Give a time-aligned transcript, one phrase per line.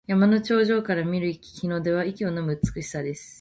[0.07, 3.29] 山の頂上から見る日の出は息をのむ美しさです。